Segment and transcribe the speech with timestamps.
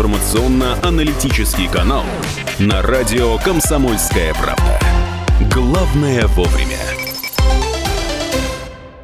[0.00, 2.06] информационно-аналитический канал
[2.58, 4.80] на радио «Комсомольская правда».
[5.52, 6.78] Главное вовремя.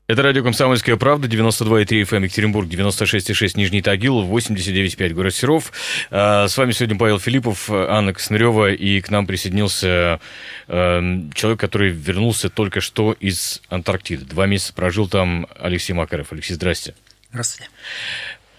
[0.06, 5.70] Это радио «Комсомольская правда», 92,3 FM Екатеринбург, 96,6 Нижний Тагил, 89,5 город Серов.
[6.10, 10.18] А, с вами сегодня Павел Филиппов, Анна Коснарева, и к нам присоединился
[10.66, 14.24] эм, человек, который вернулся только что из Антарктиды.
[14.24, 16.32] Два месяца прожил там Алексей Макаров.
[16.32, 16.94] Алексей, здрасте.
[17.28, 17.70] Здравствуйте.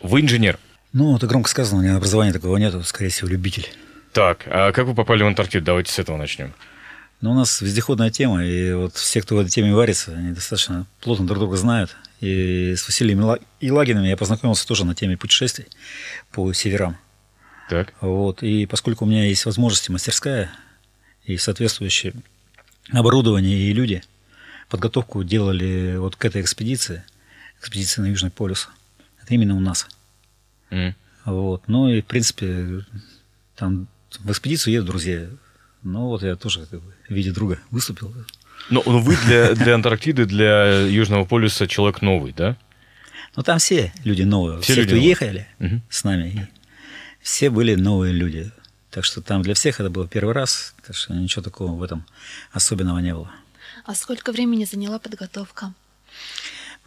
[0.04, 0.60] Вы инженер.
[0.94, 3.68] Ну, это громко сказано, у меня образования такого нет, скорее всего, любитель.
[4.14, 5.66] Так, а как вы попали в Антарктиду?
[5.66, 6.54] Давайте с этого начнем.
[7.22, 10.86] Ну, у нас вездеходная тема, и вот все, кто в этой теме варится, они достаточно
[11.02, 11.96] плотно друг друга знают.
[12.20, 15.68] И с Василием Илагиным я познакомился тоже на теме путешествий
[16.32, 16.98] по северам.
[17.70, 17.94] Так.
[18.02, 18.44] Вот.
[18.44, 20.52] И поскольку у меня есть возможности мастерская
[21.26, 22.14] и соответствующее
[22.92, 24.04] оборудование и люди,
[24.70, 27.04] подготовку делали вот к этой экспедиции,
[27.60, 28.70] экспедиции на Южный полюс.
[29.22, 29.88] Это именно у нас.
[30.72, 30.94] Mm.
[31.26, 31.64] Вот.
[31.68, 32.86] Ну и, в принципе,
[33.56, 33.88] там
[34.20, 35.28] в экспедицию едут друзья.
[35.84, 38.14] Ну вот я тоже как бы, в виде друга выступил.
[38.70, 42.58] Но, но вы для, для Антарктиды, для Южного полюса человек новый, да?
[43.36, 44.62] Ну там все люди новые.
[44.62, 45.10] Все, все люди кто новые.
[45.10, 45.82] ехали Мгм.
[45.90, 46.50] с нами,
[47.22, 48.52] все были новые люди.
[48.90, 52.06] Так что там для всех это был первый раз, так что ничего такого в этом
[52.52, 53.30] особенного не было.
[53.86, 55.74] А сколько времени заняла подготовка?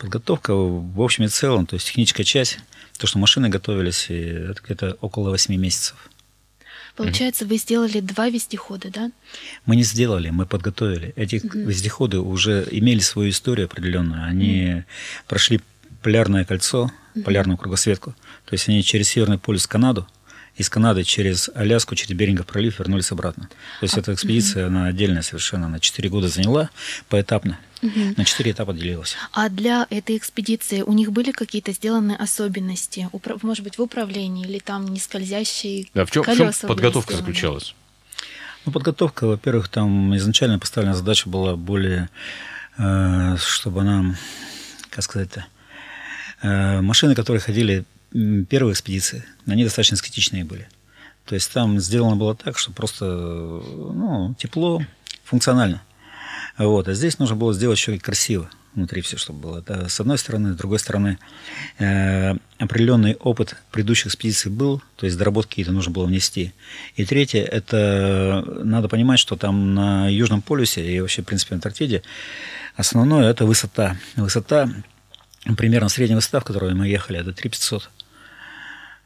[0.01, 2.59] Подготовка в общем и целом, то есть техническая часть,
[2.99, 6.09] то, что машины готовились, это около 8 месяцев.
[6.97, 9.13] Получается, вы сделали два вездехода, да?
[9.65, 11.13] Мы не сделали, мы подготовили.
[11.17, 14.25] Эти вездеходы уже имели свою историю определенную.
[14.25, 14.85] Они
[15.29, 15.61] прошли
[16.03, 16.91] полярное кольцо,
[17.25, 18.15] полярную кругосветку.
[18.47, 20.09] То есть они через Северный полюс в Канаду,
[20.61, 23.49] из Канады через Аляску, через Берингов пролив вернулись обратно.
[23.81, 26.69] То есть эта экспедиция, она отдельная совершенно, она 4 года заняла
[27.09, 27.59] поэтапно.
[27.83, 29.17] На 4 этапа делилась.
[29.33, 33.09] А для этой экспедиции у них были какие-то сделаны особенности?
[33.13, 36.69] Упра- Может быть, в управлении или там не скользящие Да, в чем, в чем колеса
[36.69, 37.27] подготовка сделаны?
[37.27, 37.75] заключалась?
[38.67, 42.11] Ну, подготовка, во-первых, там изначально поставлена задача была более,
[42.77, 44.15] э, чтобы она,
[44.91, 45.47] как сказать-то,
[46.43, 50.69] э, машины, которые ходили первые экспедиции, они достаточно эскетичные были.
[51.27, 54.83] То есть там сделано было так, что просто ну, тепло,
[55.25, 55.83] функционально.
[56.59, 56.89] Вот.
[56.89, 59.59] А здесь нужно было сделать еще и красиво внутри все, чтобы было.
[59.59, 61.19] Это с одной стороны, с другой стороны,
[61.79, 66.53] э, определенный опыт предыдущих экспедиций был, то есть доработки какие-то нужно было внести.
[66.95, 71.57] И третье, это надо понимать, что там на Южном полюсе и вообще, в принципе, в
[71.57, 72.03] Антарктиде
[72.77, 73.97] основное– это высота.
[74.17, 74.71] Высота,
[75.57, 77.91] примерно средняя высота, в которой мы ехали, это 3500.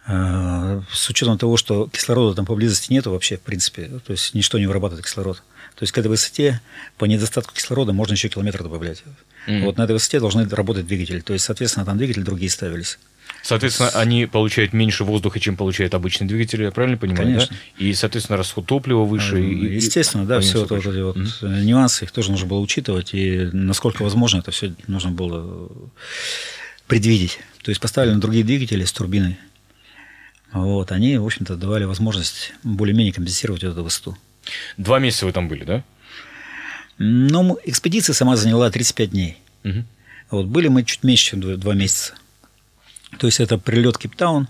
[0.06, 4.66] С учетом того, что кислорода там поблизости нету вообще, в принципе, то есть ничто не
[4.66, 5.38] вырабатывает кислород.
[5.76, 6.60] То есть к этой высоте
[6.98, 9.02] по недостатку кислорода можно еще километр добавлять.
[9.46, 9.64] Мгм.
[9.64, 11.20] Вот на этой высоте должны работать двигатели.
[11.20, 12.98] То есть, соответственно, там двигатели другие ставились.
[13.42, 17.24] Соответственно, они получают меньше воздуха, чем получают обычные двигатели, я правильно понимаю?
[17.24, 17.56] Конечно.
[17.78, 17.84] Да?
[17.84, 19.42] И, соответственно, расход топлива выше.
[19.42, 20.90] и- и- Естественно, да, все вот выше.
[20.90, 23.10] эти вот э, нюансы, их тоже нужно было учитывать.
[23.14, 25.68] И насколько возможно, это все нужно было
[26.86, 27.38] предвидеть.
[27.62, 29.38] То есть поставлены другие двигатели с турбиной.
[30.54, 34.16] Вот, они, в общем-то, давали возможность более-менее компенсировать эту высоту.
[34.76, 35.82] Два месяца вы там были, да?
[36.98, 39.38] М- экспедиция сама заняла 35 дней.
[39.64, 39.84] Мгм.
[40.30, 42.14] Вот были мы чуть меньше, чем два, два месяца.
[43.18, 44.46] То есть это прилет Кейптаун,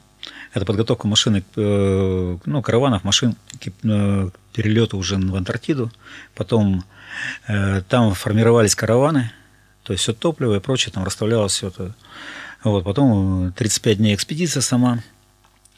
[0.52, 5.90] это подготовка машины, э, ну, караванов, машин э, к перелету уже в Антарктиду.
[6.34, 6.84] Потом
[7.48, 9.32] э, там формировались караваны,
[9.84, 11.94] то есть все топливо и прочее, там расставлялось все это.
[12.62, 15.02] Вот, потом э, 35 дней экспедиция сама.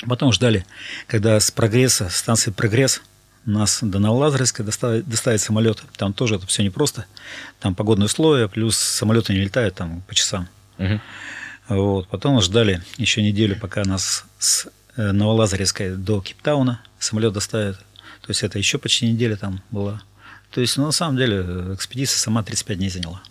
[0.06, 0.66] Потом ждали,
[1.06, 3.00] когда с прогресса, станции «Прогресс»
[3.46, 5.82] нас до Новолазаревска доставить, доставить самолет.
[5.96, 7.06] Там тоже это все непросто.
[7.60, 10.48] Там погодные условия, плюс самолеты не летают там по часам.
[10.78, 11.00] Мгм.
[11.68, 12.08] Вот.
[12.08, 17.78] Потом ждали еще неделю, пока нас с э, Новолазаревской до Кейптауна самолет доставят.
[18.20, 20.02] То есть это еще почти неделя там была.
[20.50, 23.22] То есть, ну, на самом деле, э, экспедиция сама 35 дней заняла.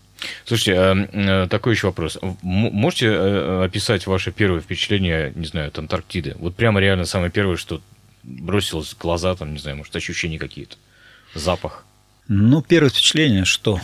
[0.45, 2.17] Слушайте, а, э, такой еще вопрос.
[2.41, 6.35] Можете э, описать ваше первое впечатление, не знаю, от Антарктиды?
[6.39, 7.81] Вот прямо реально самое первое, что
[8.23, 10.77] бросилось в глаза, там, не знаю, может, ощущения какие-то,
[11.33, 11.85] запах.
[12.27, 13.79] Ну, первое впечатление, что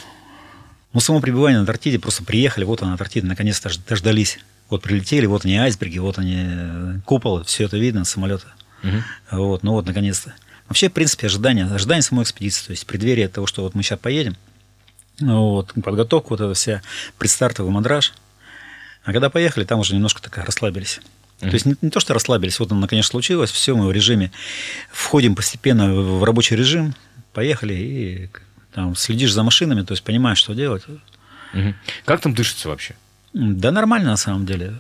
[0.93, 4.39] ну, само пребывание на Антарктиде, просто приехали, вот она, Антарктида, наконец-то дож- дождались.
[4.69, 8.47] Вот прилетели, вот они айсберги, вот они э, куполы, все это видно с самолета.
[8.83, 9.03] Мгм.
[9.31, 10.33] Вот, ну вот, наконец-то.
[10.67, 13.99] Вообще, в принципе, ожидание, ожидание самой экспедиции, то есть преддверие того, что вот мы сейчас
[13.99, 14.37] поедем,
[15.21, 16.81] вот, подготовка, вот эта вся
[17.18, 18.13] предстартовый мандраж.
[19.03, 21.00] А когда поехали, там уже немножко так расслабились.
[21.39, 24.31] То есть не, не то, что расслабились, вот оно, наконец, случилось, все, мы в режиме,
[24.91, 26.94] входим постепенно в рабочий режим,
[27.33, 28.29] поехали и
[28.73, 30.83] там следишь за машинами, то есть понимаешь, что делать.
[32.06, 32.95] Как там дышится вообще?
[33.33, 34.79] Да нормально на самом деле.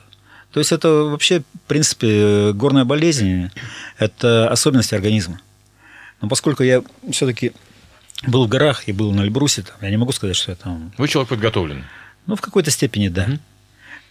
[0.51, 3.49] То есть это вообще, в принципе, горная болезнь–
[3.97, 5.39] это особенности организма.
[6.21, 7.53] Но поскольку я все-таки
[8.27, 10.93] был в горах и был на Эльбрусе, там, я не могу сказать, что я там...
[10.97, 11.85] Вы человек подготовленный.
[12.27, 13.27] Ну, в какой-то степени, да.
[13.27, 13.39] Мгм.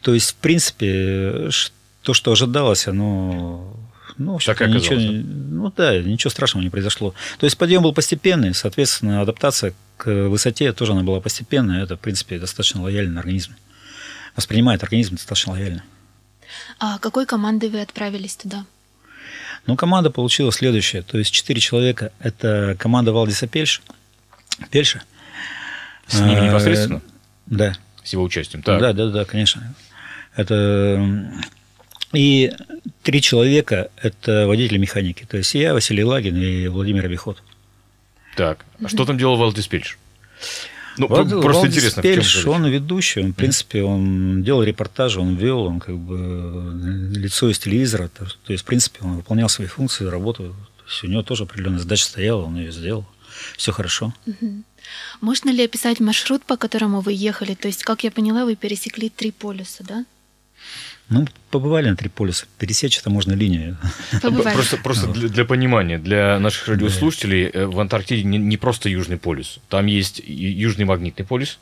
[0.02, 1.50] То есть, в принципе,
[2.02, 3.76] то, что ожидалось, оно...
[4.19, 7.14] Ну, в Так ничего, ну да, ничего страшного не произошло.
[7.38, 11.82] То есть подъем был постепенный, соответственно, адаптация к высоте тоже она была постепенная.
[11.85, 13.55] Это, в принципе, достаточно лояльный организм.
[14.37, 15.85] Воспринимает организм достаточно лояльно.
[16.79, 18.64] А какой командой вы отправились туда?
[19.67, 21.03] Ну, команда получила следующее.
[21.03, 23.83] То есть четыре человека– это команда Валдиса Пельш.
[24.71, 25.03] Пельша.
[26.07, 27.03] С ними А, непосредственно?
[27.47, 27.77] Да.
[28.03, 28.62] С его участием.
[28.62, 28.81] Так.
[28.81, 29.75] Да, да, да, конечно.
[30.35, 31.33] Это
[32.12, 32.53] и
[33.03, 35.25] три человека это водители механики.
[35.25, 37.43] То есть я, Василий Лагин и Владимир Обиход.
[38.37, 38.65] Так.
[38.83, 39.99] А что там делал Валдис Пельш?
[40.97, 44.63] Ну, про- просто Валдис интересно, в чем Пельш, он ведущий, он, в принципе, он делал
[44.63, 48.09] репортажи, он вел, он как бы лицо из телевизора.
[48.09, 50.55] То, то есть, в принципе, он выполнял свои функции, работу.
[50.79, 53.07] То есть у него тоже определенная задача стояла, он ее сделал.
[53.57, 54.13] Все хорошо.
[55.21, 57.55] Можно ли описать маршрут, по которому вы ехали?
[57.55, 60.05] То есть, как я поняла, вы пересекли три полюса, да?
[61.11, 62.47] Ну, побывали на три полюса.
[62.59, 63.77] Пересечь это можно линию.
[64.23, 64.55] Побывали.
[64.55, 69.19] Просто, просто для, для понимания, для наших радиослушателей, э, в Антарктиде не, не просто Южный
[69.19, 69.59] полюс.
[69.69, 71.59] Там есть Южный магнитный полюс,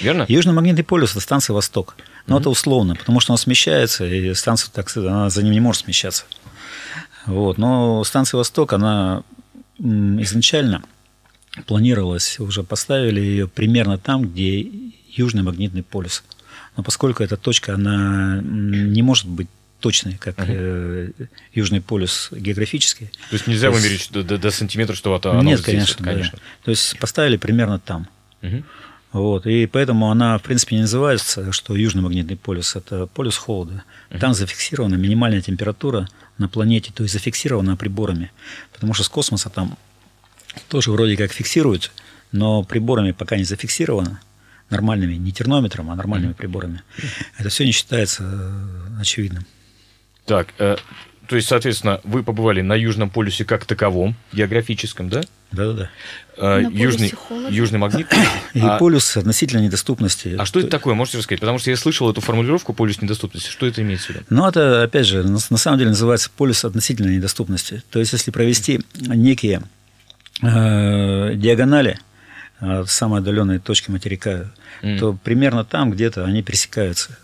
[0.00, 0.24] верно?
[0.28, 1.96] Южный магнитный полюс– это станция «Восток».
[2.28, 5.60] Но это условно, потому что он смещается, и станция, так сказать, она за ним не
[5.60, 6.24] может смещаться.
[7.26, 7.58] Вот.
[7.58, 9.24] Но станция «Восток», она
[9.78, 10.84] изначально
[11.66, 14.64] планировалась, уже поставили ее примерно там, где
[15.10, 16.22] Южный магнитный полюс.
[16.76, 19.48] Но поскольку эта точка, она не может быть
[19.80, 21.10] точной, как э,
[21.54, 23.10] Южный полюс географически.
[23.30, 25.74] То есть нельзя То есть- вымерить до, до- до сантиметра, что вот оно Нет, здесь,
[25.74, 26.12] конечно, вот, да.
[26.12, 26.38] конечно.
[26.64, 28.06] То есть поставили примерно там.
[28.42, 28.64] Мгм.
[29.12, 33.82] Вот, и поэтому она, в принципе, не называется, что Южный магнитный полюс– это полюс холода.
[34.18, 36.08] Там зафиксирована минимальная температура
[36.38, 38.30] на планете, то есть зафиксирована приборами.
[38.72, 39.76] Потому что с космоса там
[40.68, 41.90] тоже вроде как фиксируют,
[42.30, 44.20] но приборами пока не зафиксировано,
[44.72, 46.82] нормальными, не термометром, а нормальными приборами.
[47.38, 49.46] Это все не считается э, очевидным.
[50.26, 50.76] Так, э,
[51.28, 55.22] то есть, соответственно, вы побывали на Южном полюсе как таковом, географическом, да?
[55.52, 55.90] Да-да-да.
[56.36, 57.12] Э, Южный.
[57.50, 58.06] Южный магнит.
[58.54, 60.34] И А- полюс относительно недоступности.
[60.38, 61.40] А что это такое, можете рассказать?
[61.40, 63.48] Потому что я слышал эту формулировку полюс недоступности.
[63.50, 64.24] Что это имеется в виду?
[64.30, 67.82] Ну, это, опять же, на, на самом деле называется полюс относительной недоступности.
[67.90, 69.62] То есть, если провести некие
[70.42, 71.98] э, диагонали
[72.62, 74.50] от самой отдаленной точки материка,
[74.82, 74.98] Мгм.
[74.98, 77.18] то примерно там где-то они пересекаются.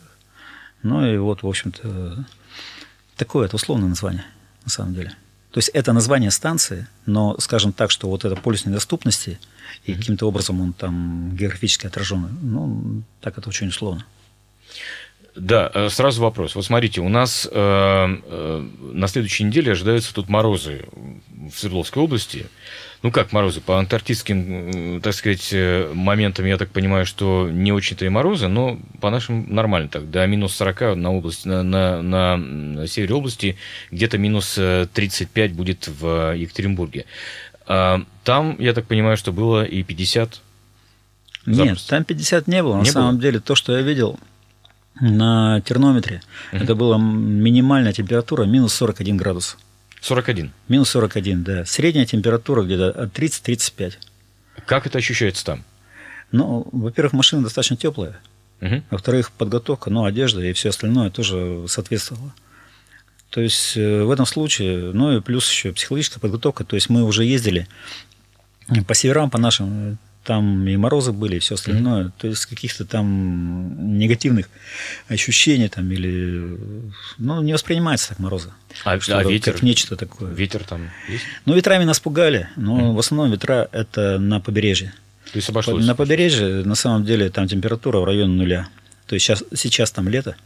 [0.83, 2.25] Ну и вот, в общем-то,
[3.17, 4.25] такое это условное название,
[4.65, 5.11] на самом деле.
[5.53, 9.39] То есть это название станции, но, скажем так, что вот это полюс недоступности,
[9.85, 14.05] и каким-то образом он там географически отражен, ну, так это очень условно.
[15.39, 16.55] Да, э, сразу вопрос.
[16.55, 20.85] Вот смотрите, у нас э, э, на следующей неделе ожидаются тут морозы
[21.31, 22.47] в Свердловской области.
[23.03, 23.61] Ну как морозы?
[23.61, 28.49] По антарктидским, э, так сказать, э, моментам я так понимаю, что не очень-то и морозы,
[28.49, 30.11] но по нашим нормально так.
[30.11, 31.63] До минус 40 на, области, на,
[32.03, 33.57] на, на, севере области,
[33.93, 37.05] где-то минус э, 35 будет в Екатеринбурге.
[37.67, 40.41] А, Там, я так понимаю, что было и 50
[41.47, 41.89] Нет, Запросто.
[41.91, 42.77] там 50 не было.
[42.79, 43.23] На Не самом было?
[43.23, 44.19] деле, то, что я видел
[45.01, 46.21] на термометре,
[46.53, 46.63] Мгм.
[46.63, 49.57] это была минимальная температура минус 41 градус.
[50.01, 50.53] 41.
[50.69, 51.65] Минус 41, да.
[51.65, 53.99] Средняя температура где-то от 30-35.
[54.67, 55.65] Как это ощущается там?
[56.31, 58.19] Ну, во-первых, машина достаточно теплая.
[58.61, 58.85] Мгм.
[58.91, 62.33] Во-вторых, подготовка, ну, одежда и все остальное тоже соответствовало.
[63.31, 66.65] То есть э, в этом случае, ну и плюс еще психологическая подготовка.
[66.65, 67.67] То есть мы уже ездили
[68.87, 69.97] по северам, по нашим, э,
[70.29, 72.13] там и морозы были, и все остальное.
[72.19, 74.51] То есть каких-то там негативных
[75.09, 76.59] ощущений там или...
[77.17, 78.51] Ну, не воспринимается так морозы.
[78.85, 79.55] А, Что а ветер?
[79.55, 80.31] Как нечто такое.
[80.31, 81.25] Ветер там есть?
[81.47, 84.93] Ну, ветрами нас пугали, но в основном ветра это на побережье.
[85.33, 85.87] То есть обошлось?
[85.87, 88.69] На побережье, на самом деле, там температура в районе нуля.
[89.07, 90.37] То есть сейчас, сейчас там лето,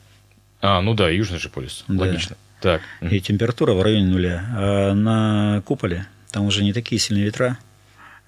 [0.60, 1.84] А, ну да, Южный же полюс.
[1.88, 2.02] Да.
[2.02, 2.36] Логично.
[2.60, 2.82] Так.
[3.00, 4.44] и температура в районе нуля.
[4.56, 7.58] А на куполе там уже не такие сильные ветра.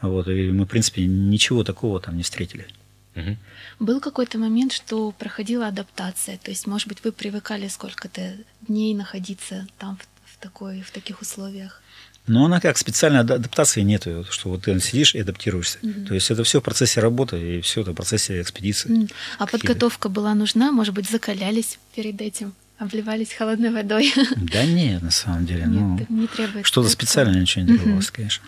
[0.08, 2.66] Вот, и мы, в принципе, ничего такого там не встретили.
[3.14, 3.38] Мгм.
[3.78, 8.34] Был какой-то момент, что проходила адаптация, то есть, может быть, вы привыкали сколько-то
[8.68, 11.80] дней находиться там в, в такой, в таких условиях.
[12.26, 15.78] Но она как, специальной ада- адаптации нету, что вот ты сидишь и адаптируешься.
[15.82, 16.06] Мгм.
[16.06, 18.88] То есть это все в процессе работы, и все это в процессе экспедиции.
[18.90, 19.08] М,
[19.38, 19.58] А Какие-то.
[19.66, 24.12] подготовка была нужна, может быть, закалялись перед этим, обливались холодной водой.
[24.36, 25.66] Да нет, на самом деле.
[25.66, 26.64] ну, Нет, не требуется.
[26.66, 28.44] что-то специально ничего не требовалось, конечно.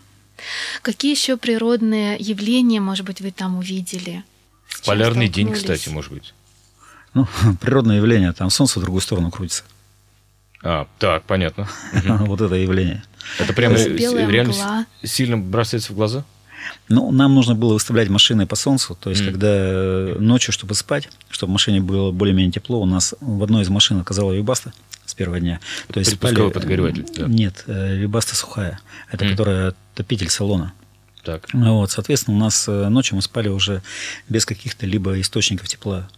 [0.83, 4.25] Какие еще природные явления, может быть, вы там увидели?
[4.85, 6.35] Полярный день, кстати, может быть.
[7.14, 7.26] Ну,
[7.61, 9.64] природное явление, там солнце в другую сторону крутится.
[10.62, 11.69] А, так, понятно.
[12.05, 13.02] Вот это явление.
[13.38, 16.25] Это прямо реально сильно бросается в глаза?
[16.88, 19.30] Ну, нам нужно было выставлять машины по солнцу, то есть, Мгм.
[19.32, 23.62] когда э, ночью, чтобы спать, чтобы в машине было более-менее тепло, у нас в одной
[23.62, 24.73] из машин оказала Вибаста
[25.04, 25.61] с первого дня.
[25.92, 27.26] То есть спали- подогреватель, да.
[27.26, 28.80] Нет, э, Вибаста сухая.
[29.11, 29.32] Это Мгм.
[29.32, 30.73] которая отопитель салона.
[31.25, 31.49] Так.
[31.52, 33.82] Вот, соответственно, у нас э, ночью мы спали уже
[34.28, 36.08] без каких-то либо источников тепла.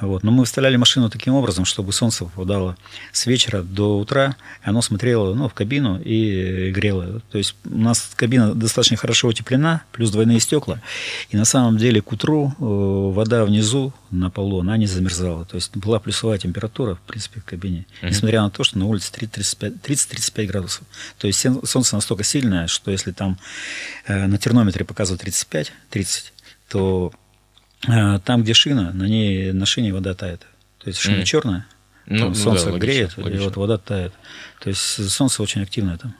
[0.00, 0.22] Вот.
[0.22, 2.76] Но мы выставляли машину таким образом, чтобы солнце попадало
[3.12, 7.20] с вечера до утра, и оно смотрело ну, в кабину и грело.
[7.30, 10.82] То есть у нас кабина достаточно хорошо утеплена, плюс двойные стекла.
[11.30, 12.62] И на самом деле к утру э,
[13.14, 15.46] вода внизу на полу, она не замерзала.
[15.46, 17.86] То есть была плюсовая температура, в принципе, в кабине.
[18.02, 18.10] Мгм.
[18.10, 20.82] Несмотря на то, что на улице 30-35 30-35 градусов.
[21.18, 23.38] То есть солнце настолько сильное, что если там
[24.06, 25.70] э, на термометре показывает 35-30,
[26.68, 27.12] то
[27.80, 30.40] там, где шина, на ней на шине вода тает.
[30.78, 31.24] То есть шина Мгм.
[31.24, 31.66] черная,
[32.06, 33.44] Ну, там ну солнце да, логично, греет, и логично.
[33.46, 34.12] вот вода тает.
[34.60, 34.80] То есть
[35.10, 36.14] солнце очень активное там.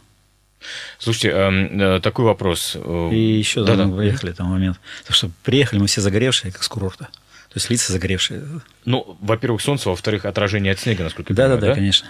[0.99, 2.73] Слушайте, эм, э, такой вопрос.
[2.75, 3.97] Э, И еще да, да, да.
[3.97, 4.81] приехали там момент.
[5.03, 7.05] Потому что приехали мы все загоревшие, как с курорта.
[7.05, 8.43] То есть лица загоревшие.
[8.85, 12.09] Ну, во-первых, солнце, во-вторых, отражение от снега, насколько я Да, да, понимаю, да, конечно.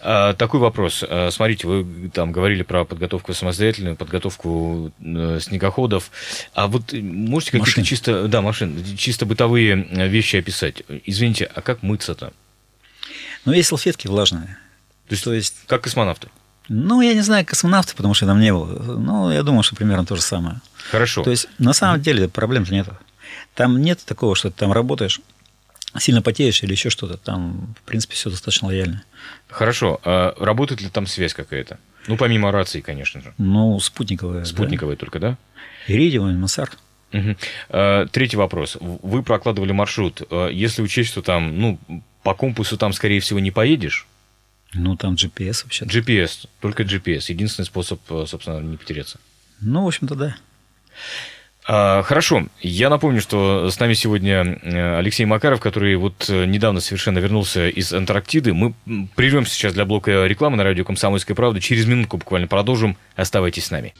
[0.00, 1.04] А, такой вопрос.
[1.08, 6.10] А, Смотрите, вы там говорили про подготовку самостоятельную, подготовку э, снегоходов.
[6.54, 10.82] А вот э, можете какие-то чисто, да, машин, чисто бытовые э, вещи описать?
[11.04, 12.32] Извините, а как мыться-то?
[13.44, 14.58] Но есть салфетки влажные.
[15.08, 16.28] То есть, То есть, как космонавты?
[16.68, 18.66] ну, я не знаю, космонавты, потому что я там не был.
[18.66, 20.60] Ну, я думаю, что примерно то же самое.
[20.90, 21.24] Хорошо.
[21.24, 22.88] То есть, на самом деле, проблем-то нет.
[23.54, 25.20] Там нет такого, что ты там работаешь,
[26.00, 27.16] сильно потеешь или еще что-то.
[27.16, 29.02] Там, в принципе, все достаточно лояльно.
[29.48, 30.00] Хорошо.
[30.04, 31.78] А работает ли там связь какая-то?
[32.06, 33.34] Ну, помимо рации, конечно же.
[33.38, 34.44] Ну, спутниковая.
[34.44, 35.30] Спутниковая только, да?
[35.30, 35.94] Да?
[35.94, 36.44] Иридиум.
[37.12, 37.36] Мгм.
[37.70, 38.76] А, Третий вопрос.
[38.80, 40.22] Вы прокладывали маршрут.
[40.30, 41.78] А, Если учесть, что там, ну,
[42.22, 44.06] по компасу там, скорее всего, не поедешь,
[44.74, 45.84] Ну, там GPS вообще.
[45.86, 47.30] GPS, только GPS.
[47.32, 49.18] Единственный способ, э, собственно, не потеряться.
[49.60, 50.36] Ну, в общем-то, да.
[51.70, 52.46] А, Хорошо.
[52.62, 57.68] Я напомню, что с нами сегодня э, Алексей Макаров, который вот э, недавно совершенно вернулся
[57.68, 58.54] из Антарктиды.
[58.54, 58.72] Мы
[59.14, 61.60] прервемся сейчас для блока рекламы на радио «Комсомольская правда».
[61.60, 62.96] Через минутку буквально продолжим.
[63.16, 63.92] Оставайтесь с нами.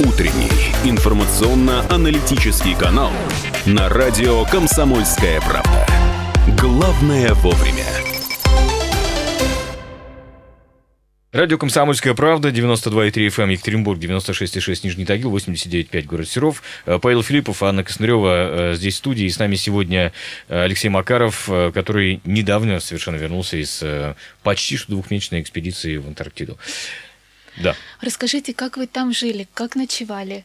[0.00, 0.50] Утренний
[0.84, 3.12] информационно-аналитический канал
[3.66, 5.86] на радио «Комсомольская правда».
[6.58, 8.13] Главное вовремя.
[11.34, 16.62] Радио «Комсомольская правда», 92,3 FM, Екатеринбург, 96,6 Нижний Тагил, 89,5 город Серов.
[16.86, 19.24] Э, Павел Филиппов, Анна Коснорева э, здесь в студии.
[19.24, 20.12] И с нами сегодня
[20.48, 23.82] э, Алексей Макаров, который недавно совершенно вернулся из
[24.44, 26.56] почти что двухмесячной экспедиции в Антарктиду.
[27.60, 27.74] Да.
[28.00, 30.44] Расскажите, как вы там жили, как ночевали?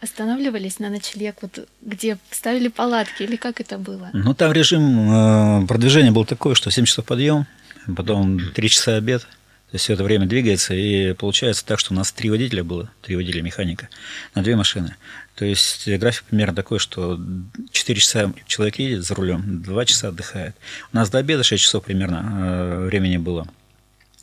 [0.00, 4.08] Останавливались на ночлег, вот где ставили палатки или как это было?
[4.14, 7.44] Ну, там режим продвижения был такой, что 7 часов подъем,
[7.94, 9.26] потом 3 часа обед.
[9.72, 12.90] То есть все это время двигается, и получается так, что у нас три водителя было,
[13.00, 13.88] три водителя механика
[14.34, 14.96] на две машины.
[15.34, 17.18] То есть график примерно такой, что
[17.70, 20.54] 4 часа человек едет за рулем, 2 часа отдыхает.
[20.92, 23.48] У нас до обеда 6 часов примерно э, времени было.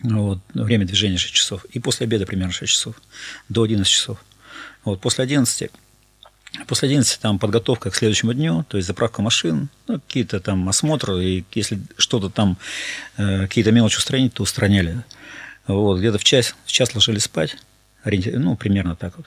[0.03, 1.65] Вот, время движения 6 часов.
[1.71, 3.01] И после обеда примерно 6 часов,
[3.49, 4.23] до 11 часов.
[4.85, 5.71] Вот, после 11
[6.67, 11.23] После 11 там подготовка к следующему дню, то есть заправка машин, ну, какие-то там осмотры,
[11.23, 12.57] и если что-то там,
[13.17, 15.03] э, какие-то мелочи устранить, то устраняли.
[15.67, 17.57] Вот, где-то в час, в час ложились спать,
[18.05, 19.25] ну, примерно так вот.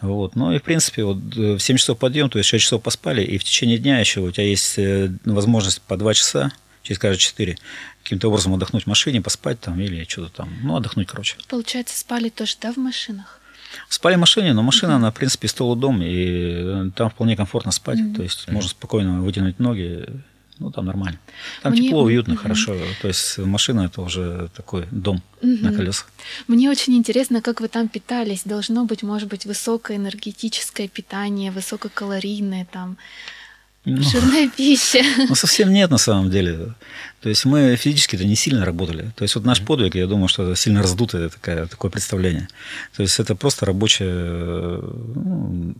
[0.00, 0.36] Вот.
[0.36, 3.22] Ну и, в принципе, вот э, в 7 часов подъем, то есть 6 часов поспали,
[3.22, 7.18] и в течение дня еще у тебя есть э, возможность по 2 часа, через каждые
[7.18, 7.58] 4,
[8.02, 11.36] каким-то образом отдохнуть в машине, поспать там или что-то там, ну, отдохнуть, короче.
[11.48, 13.40] Получается, спали тоже, да, в машинах?
[13.88, 17.36] Спали в машине, но машина, она, в принципе, стол и дом, и э, там вполне
[17.36, 17.98] комфортно спать.
[17.98, 18.14] Мгм.
[18.14, 20.06] То есть можно спокойно вытянуть ноги,
[20.60, 21.18] ну, там нормально.
[21.62, 22.42] Там Мне- тепло, уютно, Мгм.
[22.42, 22.76] хорошо.
[23.02, 25.76] То есть машина это уже такой дом на Мгм.
[25.76, 26.08] колесах.
[26.48, 28.42] Мне очень интересно, как вы там питались.
[28.44, 32.96] Должно быть, может быть, высокоэнергетическое питание, высококалорийное, там,
[33.84, 35.02] Ну, жирная пища.
[35.28, 36.74] ну, совсем нет на самом деле.
[37.22, 39.12] То есть мы физически-то не сильно работали.
[39.16, 42.48] То есть вот наш подвиг, я думаю, что это сильно раздутое такое, такое представление.
[42.96, 45.74] То есть это просто рабочий, ну,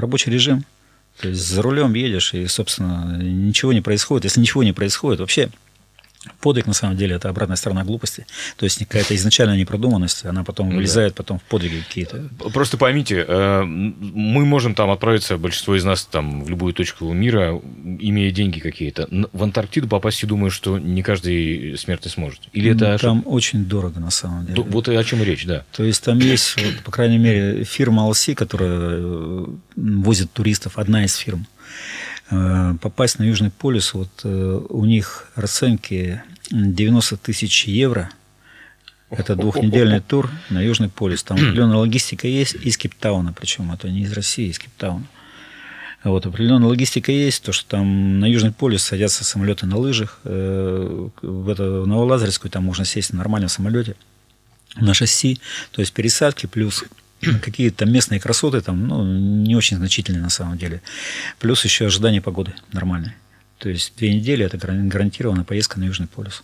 [0.00, 0.64] рабочий режим.
[1.20, 4.24] То есть за рулем едешь, и, собственно, ничего не происходит.
[4.24, 5.50] Если ничего не происходит, вообще
[6.40, 8.26] подвиг, на самом деле, это обратная сторона глупости.
[8.56, 10.76] То есть какая-то изначальная непродуманность, она потом Ну да.
[10.78, 12.28] вылезает потом в подвиги какие-то.
[12.52, 17.60] Просто поймите, э, мы можем там отправиться, большинство из нас там в любую точку мира,
[18.00, 19.08] имея деньги какие-то.
[19.32, 22.40] В Антарктиду попасть, я думаю, что не каждый смертный сможет.
[22.52, 23.06] Или это Ну, ошибка?
[23.06, 24.62] там очень дорого, на самом деле.
[24.62, 25.64] Д- Вот о чем речь, да.
[25.72, 31.04] То есть там есть, вот, по крайней мере, фирма LC, которая э, возит туристов, одна
[31.04, 31.46] из фирм.
[32.32, 38.10] Э, попасть на Южный полюс, вот э, у них расценки 90 тысяч евро.
[39.10, 41.22] Это двухнедельный тур на Южный полюс.
[41.22, 45.04] Там определенная логистика есть из Кейптауна, причем это не из России, из Кейптауна.
[46.04, 50.18] Вот, определенная логистика есть, то, что там на Южный полюс садятся самолеты на лыжах.
[50.24, 53.94] Э, в, это, в Новолазарскую там можно сесть на нормальном самолете
[54.76, 55.38] на шасси,
[55.70, 56.84] то есть пересадки плюс
[57.42, 60.82] какие-то местные красоты там, ну, не очень значительные на самом деле.
[61.38, 63.12] Плюс еще ожидание погоды нормальной.
[63.58, 66.42] То есть две недели– это гарантированная поездка на Южный полюс.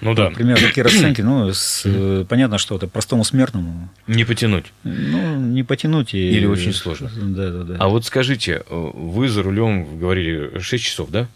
[0.00, 0.30] Ну да.
[0.30, 3.88] Например, такие расценки, ну, с, э, понятно, что это простому смертному.
[4.06, 4.66] Не потянуть.
[4.82, 6.14] Ну, не потянуть.
[6.14, 6.18] И...
[6.18, 7.10] Или очень сложно.
[7.14, 7.76] Да, да, да.
[7.78, 11.28] А вот скажите, э, вы за рулем говорили 6 часов, да?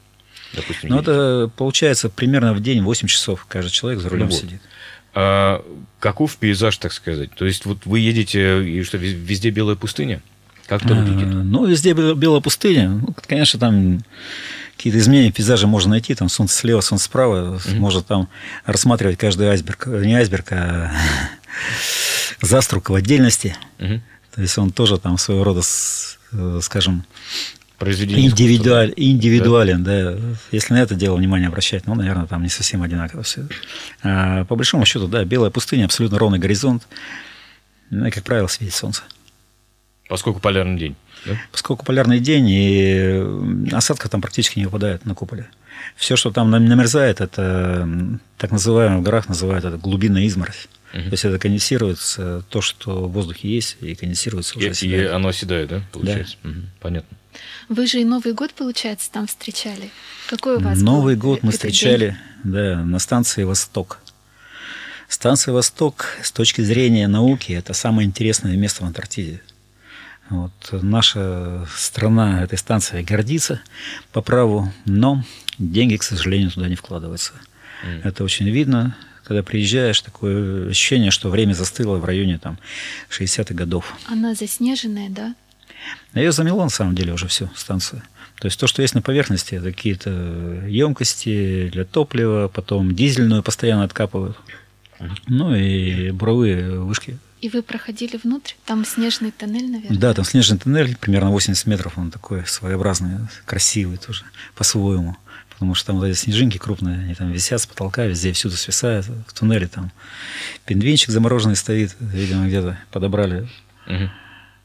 [0.54, 4.40] Допустим, ну, это получается примерно в день 8 часов каждый человек за рулем ну, вот.
[4.40, 4.60] сидит.
[5.14, 5.64] А
[6.00, 7.30] каков пейзаж, так сказать?
[7.34, 10.22] То есть вот вы едете, и что, везде белая пустыня?
[10.66, 11.28] Как это выглядит?
[11.28, 12.90] А, ну, везде белая пустыня.
[12.90, 14.00] Ну, конечно, там
[14.76, 17.78] какие-то изменения пейзажа можно найти, там солнце слева, солнце справа, mm-hmm.
[17.78, 18.28] можно там
[18.64, 20.92] рассматривать каждый айсберг, не айсберг, а
[22.42, 23.56] заструк в отдельности.
[23.78, 24.00] Mm-hmm.
[24.34, 25.62] То есть он тоже там своего рода,
[26.32, 26.60] э,
[27.78, 30.12] скажем, Индивидуаль, индивидуален, да?
[30.12, 30.18] да.
[30.50, 33.46] Если на это дело внимание обращать, ну, наверное, там не совсем одинаково все.
[34.02, 36.86] А, по большому счету, да, белая пустыня, абсолютно ровный горизонт.
[37.90, 39.02] Ну, и, как правило, светит солнце.
[40.08, 40.96] Поскольку полярный день.
[41.24, 41.32] Да?
[41.52, 45.48] Поскольку полярный день, и осадка там практически не выпадает на куполе.
[45.96, 47.88] Все, что там намерзает, это
[48.36, 50.68] так называемый в горах называют это глубинная изморозь.
[50.92, 51.02] Угу.
[51.02, 54.70] То есть это конденсируется то, что в воздухе есть, и конденсируется уже.
[54.70, 56.36] И, и оно оседает, да, получается?
[56.42, 56.50] Да.
[56.50, 56.58] Угу.
[56.80, 57.16] Понятно.
[57.68, 59.90] Вы же и Новый год, получается, там встречали.
[60.28, 62.52] Какой у вас Новый был год мы встречали, день?
[62.52, 63.98] да, на станции Восток.
[65.08, 69.42] Станция Восток с точки зрения науки это самое интересное место в Антарктиде.
[70.28, 73.62] Вот, наша страна этой станцией гордится
[74.12, 75.24] по праву, но
[75.58, 77.32] деньги, к сожалению, туда не вкладываются.
[77.82, 78.02] Mm.
[78.04, 78.94] Это очень видно,
[79.28, 82.58] когда приезжаешь, такое ощущение, что время застыло в районе там,
[83.10, 83.94] 60-х годов.
[84.06, 85.34] Она заснеженная, да?
[86.14, 88.02] Ее замело на самом деле уже всю станцию.
[88.40, 90.10] То есть то, что есть на поверхности, это какие-то
[90.66, 94.36] емкости для топлива, потом дизельную постоянно откапывают.
[95.26, 97.18] Ну и буровые вышки.
[97.40, 98.54] И вы проходили внутрь?
[98.64, 99.98] Там снежный тоннель, наверное?
[99.98, 104.24] Да, там снежный тоннель, примерно 80 метров, он такой своеобразный, красивый тоже,
[104.56, 105.16] по-своему.
[105.58, 109.06] Потому что там вот эти снежинки крупные, они там висят с потолка, везде всюду свисают.
[109.26, 109.90] В туннеле там
[110.66, 113.48] пингвинчик замороженный стоит, видимо, где-то подобрали.
[113.88, 114.10] Угу.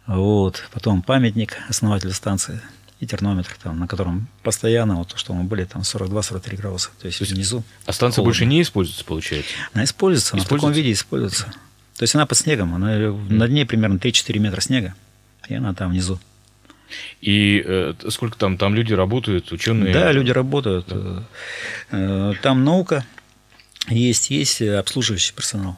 [0.05, 0.69] Вот.
[0.71, 2.61] Потом памятник основателю станции
[2.99, 6.89] и термометр, там, на котором постоянно, вот то, что мы были, там 42-43 градуса.
[7.01, 7.63] То есть, то есть внизу.
[7.87, 8.29] А станция холодно.
[8.29, 9.51] больше не используется, получается?
[9.73, 11.45] Она используется, она в таком виде используется.
[11.97, 13.33] То есть она под снегом, она, mm.
[13.33, 14.93] на дне примерно 3-4 метра снега,
[15.49, 16.19] и она там внизу.
[17.21, 19.93] И э, сколько там, там люди работают, ученые?
[19.93, 20.87] Да, люди работают.
[20.87, 21.23] Да.
[21.91, 23.05] Э, там наука
[23.89, 25.77] есть, есть обслуживающий персонал.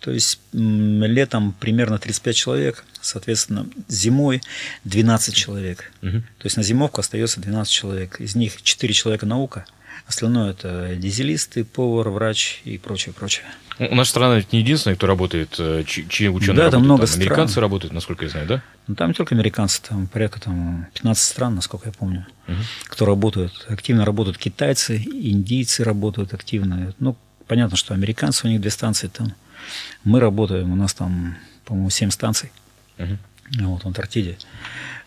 [0.00, 4.42] То есть летом примерно 35 человек, соответственно, зимой
[4.84, 5.92] 12 человек.
[6.02, 6.20] Угу.
[6.38, 8.20] То есть на зимовку остается 12 человек.
[8.20, 9.66] Из них 4 человека наука,
[10.08, 13.44] остальное это дизелисты, повар, врач и прочее, прочее.
[13.78, 16.72] У нас страна ведь не единственная, кто работает, э, чьи ученые да, работают.
[16.72, 17.22] Там много там стран.
[17.22, 18.62] Американцы работают, насколько я знаю, да?
[18.88, 22.56] Ну, там не только американцы, там порядка там, 15 стран, насколько я помню, угу.
[22.86, 23.66] кто работают.
[23.68, 26.92] Активно работают китайцы, индийцы работают активно.
[26.98, 27.16] Ну,
[27.46, 29.34] понятно, что американцы, у них две станции там.
[30.02, 32.50] Мы работаем, у нас там, по-моему, 7 станций
[32.98, 33.16] угу.
[33.60, 34.38] вот, в Антарктиде.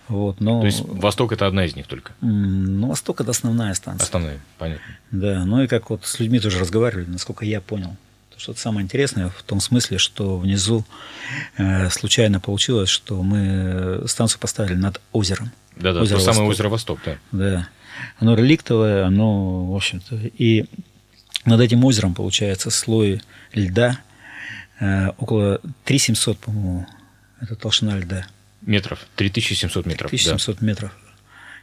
[0.07, 0.59] Вот, но...
[0.59, 2.13] То есть Восток это одна из них только?
[2.21, 4.03] Ну, Восток это основная станция.
[4.03, 4.83] Основная, понятно.
[5.11, 7.95] Да, ну и как вот с людьми тоже разговаривали, насколько я понял.
[8.37, 10.83] Что-то самое интересное в том смысле, что внизу
[11.57, 15.51] э, случайно получилось, что мы станцию поставили над озером.
[15.75, 17.17] Да-да, озеро то самое озеро Восток, да.
[17.31, 17.69] Да.
[18.17, 20.65] Оно реликтовое, оно, в общем-то, и
[21.45, 23.21] над этим озером получается слой
[23.53, 23.99] льда
[24.79, 26.87] э, около 3700, по-моему,
[27.39, 28.25] это толщина льда.
[28.61, 30.09] Метров, 3700 метров.
[30.11, 30.65] 3700 да.
[30.65, 30.91] метров.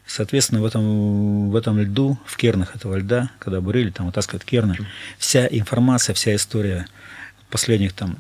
[0.07, 4.79] Соответственно, в этом, в этом льду, в кернах этого льда, когда бурили, там вытаскивают керны,
[5.19, 6.87] вся информация, вся история
[7.51, 8.19] последних там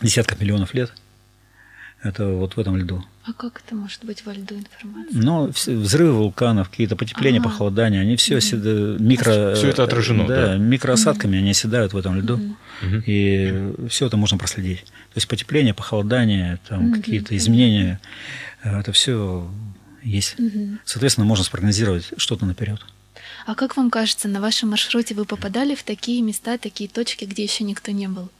[0.00, 0.92] десятков миллионов лет,
[2.02, 3.04] это вот в этом льду.
[3.24, 5.20] А как это может быть во льду информация?
[5.22, 7.50] Ну, взрывы вулканов, какие-то потепления, ага.
[7.50, 9.54] похолодания, они все оседают, микро...
[9.54, 10.46] Все это отражено, да?
[10.46, 10.56] да.
[10.56, 11.40] микроосадками угу.
[11.40, 13.02] они оседают в этом льду, угу.
[13.06, 14.80] и все это можно проследить.
[14.80, 16.96] То есть потепление, похолодание, там угу.
[16.96, 18.00] какие-то изменения,
[18.62, 19.50] это все
[20.02, 20.38] есть.
[20.40, 20.78] Угу.
[20.84, 22.80] Соответственно, можно спрогнозировать что-то наперед.
[23.46, 27.42] А как вам кажется, на вашем маршруте вы попадали в такие места, такие точки, где
[27.42, 28.30] еще никто не был?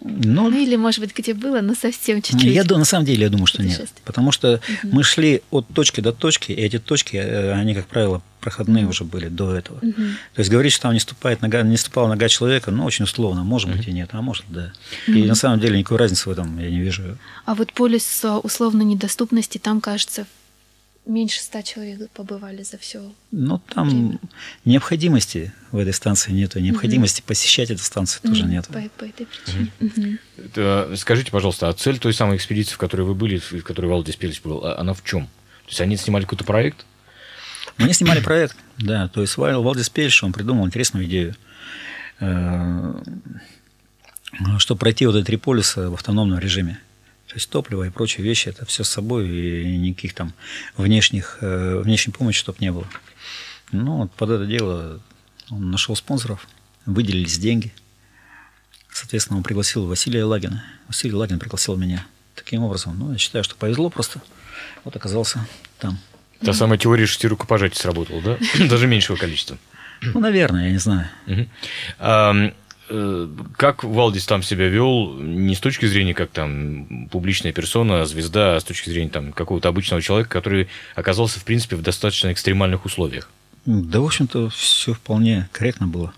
[0.00, 2.44] Ну, ну или, может быть, где было, но совсем чуть-чуть.
[2.44, 3.88] Я, на самом деле, я думаю, что нет.
[4.04, 4.60] Потому что угу.
[4.92, 9.04] мы шли от точки до точки, и эти точки, э, они, как правило, проходные уже
[9.04, 9.78] были до этого.
[9.78, 10.02] Угу.
[10.34, 13.42] То есть говорить, что там не, ступает нога, не ступала нога человека, ну, очень условно.
[13.44, 13.78] Может угу.
[13.78, 14.72] быть и нет, а может да.
[15.08, 15.16] Угу.
[15.16, 17.18] И на самом деле никакой разницы в этом я не вижу.
[17.44, 20.26] А вот полис условно недоступности, там, кажется,
[21.08, 23.10] меньше ста человек побывали за все.
[23.32, 24.18] Ну, там время.
[24.64, 27.28] необходимости в этой станции нету, необходимости угу.
[27.28, 28.28] посещать эту станцию угу.
[28.28, 28.66] тоже нет.
[28.68, 29.72] По, по этой причине.
[29.80, 30.18] Угу.
[30.44, 34.16] Это, скажите, пожалуйста, а цель той самой экспедиции, в которой вы были, в которой Валдис
[34.16, 35.26] Пелич был, а, она в чем?
[35.64, 36.84] То есть они снимали какой-то проект?
[37.76, 39.08] Они снимали проект, да.
[39.08, 41.36] То есть Валдис Пельш, он придумал интересную идею,
[42.20, 42.94] э,
[44.58, 46.80] чтобы пройти вот эти три полюса в автономном режиме.
[47.28, 50.32] То есть топливо и прочие вещи, это все с собой, и никаких там
[50.76, 52.86] внешних, э, внешней помощи, чтобы не было.
[53.70, 55.00] Ну, вот под это дело
[55.50, 56.48] он нашел спонсоров,
[56.86, 57.72] выделились деньги.
[58.90, 60.64] Соответственно, он пригласил Василия Лагина.
[60.86, 62.06] Василий Лагин пригласил меня.
[62.34, 64.22] Таким образом, ну, я считаю, что повезло просто.
[64.84, 65.46] Вот оказался
[65.78, 65.98] там.
[66.40, 68.38] Та самая теория шести рукопожатий сработала, да?
[68.68, 69.58] Даже меньшего количества.
[70.00, 71.08] Ну, наверное, я не знаю.
[72.90, 78.56] Э, как Валдис там себя вел, не с точки зрения как там публичная персона, звезда,
[78.56, 82.84] а с точки зрения там какого-то обычного человека, который оказался, в принципе, в достаточно экстремальных
[82.84, 83.28] условиях?
[83.66, 86.12] Да, в общем-то, все вполне корректно было.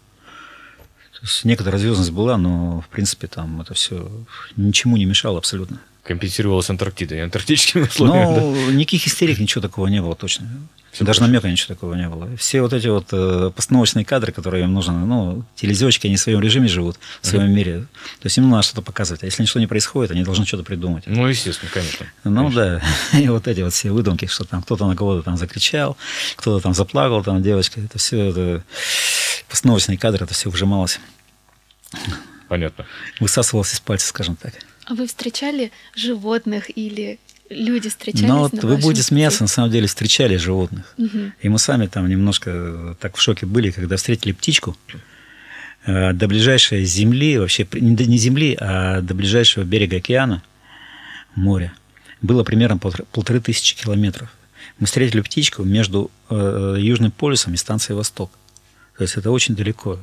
[1.45, 4.11] Некоторая звездность была, но, в принципе, там это все
[4.57, 5.81] ничему не мешало абсолютно.
[6.03, 8.41] Компенсировалась Антарктидой, антарктическими условиями.
[8.41, 8.73] Ну, да?
[8.73, 10.49] никаких истерик, ничего такого не было точно.
[10.93, 12.29] Все Даже намека ничего такого не было.
[12.37, 16.41] Все вот эти вот э, постановочные кадры, которые им нужны, ну, телезевочки, они в своем
[16.41, 17.55] режиме живут, в своем uh-huh.
[17.55, 17.81] мире.
[18.21, 19.23] То есть им надо что-то показывать.
[19.23, 21.05] А если ничего не происходит, они должны что-то придумать.
[21.07, 22.07] Ну, естественно, конечно.
[22.25, 22.83] Ну, конечно.
[23.13, 23.19] да.
[23.21, 25.97] И вот эти вот все выдумки, что там кто-то на кого-то там закричал,
[26.35, 27.81] кто-то там заплакал, там девочка.
[27.81, 28.65] Это все это
[29.51, 31.01] постановочные кадры, это все вжималось.
[32.49, 32.87] Понятно.
[33.21, 34.55] Высасывалось из пальца, скажем так.
[34.87, 38.29] А вы встречали животных или люди встречались?
[38.29, 40.95] Ну, вот вы будете смеяться, на самом деле встречали животных.
[40.99, 41.33] Угу.
[41.43, 44.77] И мы сами там немножко э, так в шоке были, когда встретили птичку
[45.87, 50.43] э, до ближайшей земли, вообще не земли, а до ближайшего берега океана,
[51.35, 51.73] моря.
[52.23, 54.29] Было примерно полторы, полторы тысячи километров.
[54.79, 58.31] Мы встретили птичку между э, Южным полюсом и станцией Восток.
[59.01, 59.99] То есть это очень далеко.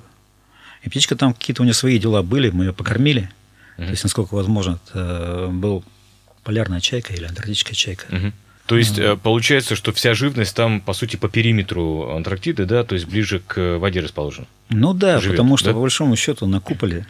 [0.81, 3.29] И птичка там какие-то у нее свои дела были, мы ее покормили.
[3.77, 3.85] Mm-hmm.
[3.85, 5.83] То есть, насколько возможно, это был
[6.43, 8.07] полярная чайка или антарктическая чайка.
[8.09, 8.31] Угу.
[8.65, 12.95] То есть mm получается, что вся живность там, по сути, по периметру Антарктиды, да, то
[12.95, 14.47] есть ближе к воде расположена.
[14.69, 15.73] Ну да, Живет, потому что, да?
[15.73, 17.05] по большому счету, на куполе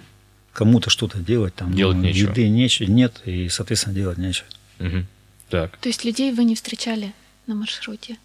[0.52, 2.32] кому-то что-то делать, там делать ну, нечего.
[2.32, 4.47] еды нечего, нет, и, соответственно, делать нечего.
[4.82, 5.06] Угу.
[5.52, 5.78] Так.
[5.78, 7.13] То есть людей вы не встречали
[7.45, 8.17] на маршруте?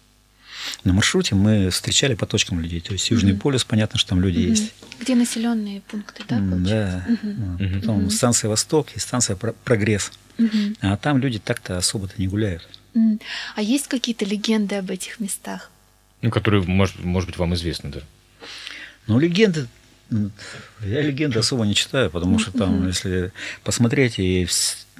[0.83, 2.79] На маршруте мы встречали по точкам людей.
[2.81, 4.73] То есть Южный mm полюс, понятно, что там люди mm есть.
[4.99, 6.37] Где населенные пункты, да?
[6.37, 7.05] Получается?
[7.07, 7.13] Да.
[7.13, 7.79] Mm-hmm.
[7.81, 10.11] Потом mm станция Восток и станция Прогресс.
[10.37, 10.47] Угу.
[10.81, 12.67] А там люди так-то особо-то не гуляют.
[13.55, 15.69] А есть какие-то легенды об этих местах?
[16.21, 17.99] Ну, которые, может, может быть, вам известны, да?
[19.07, 19.67] Ну, легенды...
[20.09, 23.31] Я легенды особо не читаю, потому что там, если
[23.63, 24.47] посмотреть, и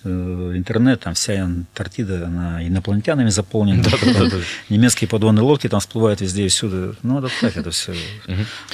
[0.05, 3.83] интернет, там вся Антарктида, она инопланетянами заполнена.
[4.69, 6.95] Немецкие подводные лодки там всплывают везде и всюду.
[7.03, 7.93] Ну, это так, это все.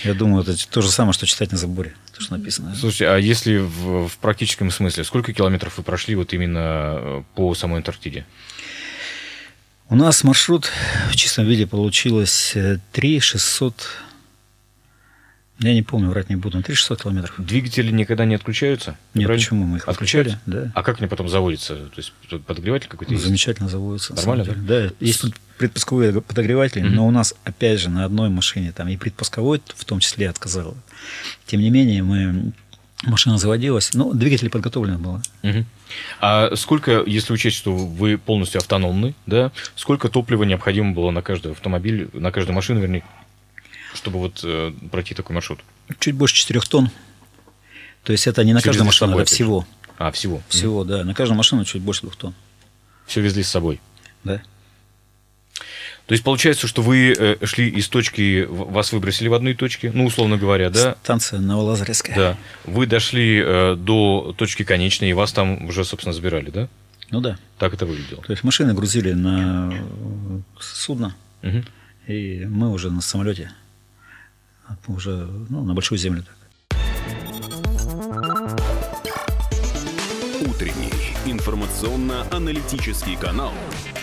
[0.04, 2.76] Я думаю, это то же самое, что читать на заборе, то, что написано.
[2.76, 7.78] Слушайте, а если в, практическом смысле, сколько километров вы прошли вот именно э, по самой
[7.78, 8.26] Антарктиде?
[9.90, 10.70] У нас маршрут
[11.10, 12.56] в чистом виде получилось
[12.92, 13.88] 3 600
[15.60, 17.36] я не помню, врать не буду, на 3600 километров.
[17.38, 18.92] Двигатели никогда не отключаются?
[19.14, 19.34] Нет, правильно?
[19.34, 19.66] почему?
[19.66, 20.40] Мы их отключали?
[20.46, 20.72] Да.
[20.74, 21.76] А как они потом заводятся?
[21.76, 22.14] То есть
[22.46, 23.26] подогреватель какой-то есть?
[23.26, 24.14] Замечательно заводится.
[24.16, 24.46] Нормально?
[24.46, 24.54] Да?
[24.56, 25.26] да, есть
[25.58, 26.90] предпусковые подогреватели, mm-hmm.
[26.90, 30.78] но у нас, опять же, на одной машине там и предпусковой в том числе отказал.
[31.46, 32.54] Тем не менее, мы
[33.04, 35.22] машина заводилась, но двигатель подготовлен был.
[35.44, 35.66] Угу.
[36.22, 41.54] А сколько, если учесть, что вы полностью автономны, да, сколько топлива необходимо было на каждый
[41.54, 43.04] автомобиль, на каждую машину, вернее,
[43.94, 45.60] чтобы вот э, пройти такой маршрут?
[46.00, 46.92] Чуть больше 4 тонн.
[48.04, 49.68] То есть это не на каждую машину, это всего.
[49.98, 50.42] А, всего?
[50.48, 50.88] Всего, mm.
[50.88, 51.04] да.
[51.04, 52.34] На каждую машину чуть больше двух тонн.
[53.06, 53.82] Все везли с собой?
[54.24, 54.42] Да.
[56.10, 60.06] То есть получается, что вы э, шли из точки, вас выбросили в одной точке, ну,
[60.06, 60.96] условно говоря, да?
[61.04, 62.16] Станция Новолазаревская.
[62.16, 62.38] Да.
[62.66, 66.68] Вы дошли э, до точки конечной, и вас там уже, собственно, забирали, да?
[67.12, 67.38] Ну да.
[67.60, 68.24] Так это выглядело.
[68.24, 69.72] То есть машины грузили на
[70.60, 71.64] судно, угу.
[72.08, 73.52] и мы уже на самолете
[74.88, 76.24] уже ну, на большую землю.
[80.42, 80.92] Утренний
[81.26, 83.52] информационно-аналитический канал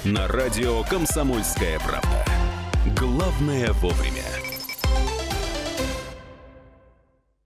[0.05, 2.25] на радио «Комсомольская правда».
[2.97, 4.46] Главное вовремя.